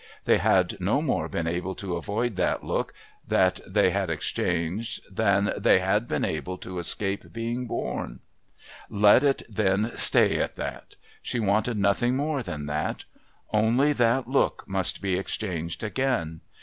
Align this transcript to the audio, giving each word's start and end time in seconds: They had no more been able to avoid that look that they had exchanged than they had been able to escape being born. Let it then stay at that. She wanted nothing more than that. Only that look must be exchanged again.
They 0.25 0.39
had 0.39 0.81
no 0.81 0.99
more 0.99 1.29
been 1.29 1.45
able 1.45 1.75
to 1.75 1.95
avoid 1.95 2.35
that 2.35 2.63
look 2.63 2.91
that 3.27 3.59
they 3.67 3.91
had 3.91 4.09
exchanged 4.09 5.01
than 5.15 5.53
they 5.55 5.77
had 5.77 6.07
been 6.07 6.25
able 6.25 6.57
to 6.57 6.79
escape 6.79 7.31
being 7.31 7.67
born. 7.67 8.19
Let 8.89 9.21
it 9.23 9.43
then 9.47 9.91
stay 9.95 10.39
at 10.39 10.55
that. 10.55 10.95
She 11.21 11.39
wanted 11.39 11.77
nothing 11.77 12.15
more 12.15 12.41
than 12.41 12.65
that. 12.65 13.05
Only 13.53 13.93
that 13.93 14.27
look 14.27 14.63
must 14.65 15.03
be 15.03 15.13
exchanged 15.17 15.83
again. 15.83 16.41